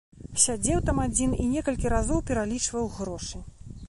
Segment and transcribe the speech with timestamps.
[0.43, 3.43] Сядзеў там адзін і некалькі разоў пералічваў грошы.